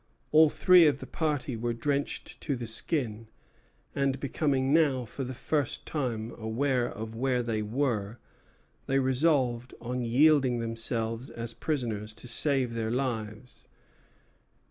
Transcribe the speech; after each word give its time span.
All 0.31 0.49
three 0.49 0.87
of 0.87 0.97
the 0.97 1.05
party 1.05 1.55
were 1.55 1.75
drenched 1.75 2.41
to 2.41 2.55
the 2.55 2.65
skin; 2.65 3.27
and, 3.93 4.19
becoming 4.19 4.73
now 4.73 5.05
for 5.05 5.23
the 5.23 5.31
first 5.35 5.85
time 5.85 6.31
aware 6.39 6.87
of 6.91 7.13
where 7.13 7.43
they 7.43 7.61
were, 7.61 8.17
they 8.87 8.97
resolved 8.97 9.75
on 9.79 10.01
yielding 10.01 10.57
themselves 10.57 11.29
prisoners 11.59 12.15
to 12.15 12.27
save 12.27 12.73
their 12.73 12.89
lives. 12.89 13.67